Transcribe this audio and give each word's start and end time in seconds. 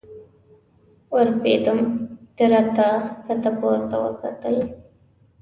ورپېدم، 1.15 1.79
ده 2.37 2.45
را 2.51 2.61
ته 2.75 2.87
ښکته 3.05 3.51
پورته 3.59 3.95
وکتل. 4.03 4.57